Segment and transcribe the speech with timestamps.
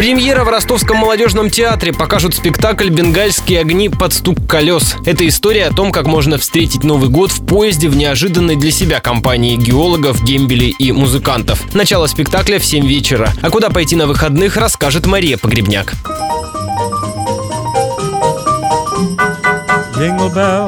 [0.00, 4.96] Премьера в Ростовском молодежном театре покажут спектакль «Бенгальские огни под стук колес».
[5.04, 9.00] Это история о том, как можно встретить Новый год в поезде в неожиданной для себя
[9.00, 11.74] компании геологов, дембелей и музыкантов.
[11.74, 13.34] Начало спектакля в 7 вечера.
[13.42, 15.92] А куда пойти на выходных, расскажет Мария Погребняк.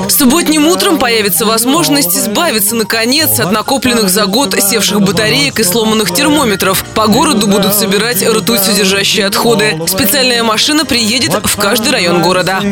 [0.08, 6.84] Субботним утром появится возможность избавиться, наконец, от накопленных за год севших батареек и сломанных термометров.
[6.94, 9.80] По городу будут собирать ртуть содержащие отходы.
[9.86, 12.60] Специальная машина приедет в каждый район города.
[12.60, 12.66] В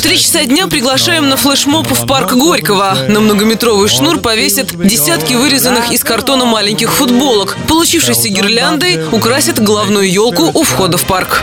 [0.00, 2.96] три часа дня приглашаем на флешмоб в парк Горького.
[3.08, 7.56] На многометровый шнур повесят десятки вырезанных из картона маленьких футболок.
[7.66, 11.42] Получившейся гирляндой украсят главную елку у входа в парк.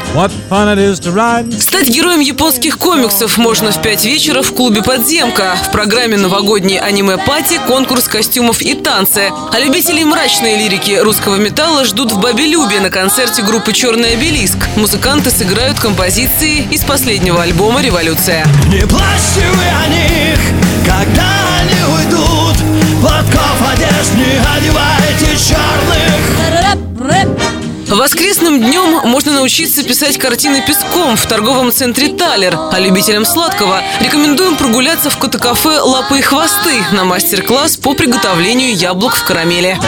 [1.60, 5.58] Стать героем японских комиксов можно в 5 вечера в клубе «Подземка».
[5.68, 9.32] В программе новогодней аниме-пати конкурс костюмов и танцы.
[9.52, 14.58] А любителей мрачной лирики русского металла ждут в Бабелюбе на концерте группы «Черный обелиск».
[14.76, 18.46] Музыканты сыграют композиции из последнего альбома «Революция».
[18.68, 20.40] Не плачьте вы о них,
[20.86, 21.28] когда
[21.60, 22.38] они уйдут
[23.02, 25.38] Платков одежд не одевайте
[28.38, 32.56] Воскресным днем можно научиться писать картины песком в торговом центре «Талер».
[32.72, 39.16] А любителям сладкого рекомендуем прогуляться в кота-кафе «Лапы и хвосты» на мастер-класс по приготовлению яблок
[39.16, 39.80] в карамели.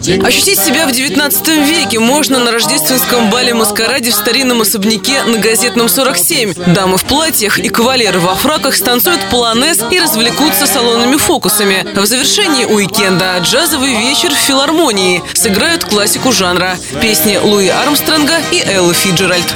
[0.00, 6.54] Ощутить себя в 19 веке можно на рождественском бале-маскараде в старинном особняке на Газетном 47.
[6.74, 11.86] Дамы в платьях и кавалеры во фраках станцуют полонез и развлекутся салонными фокусами.
[11.94, 15.22] В завершении уикенда джазовый вечер в филармонии.
[15.34, 16.78] Сыграют классику жанра.
[17.02, 19.54] Песни Луи Армстронга и Эллы Фиджеральд.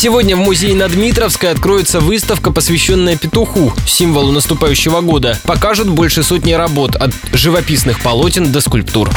[0.00, 5.38] Сегодня в музее на Дмитровской откроется выставка, посвященная петуху, символу наступающего года.
[5.44, 9.10] Покажут больше сотни работ от живописных полотен до скульптур.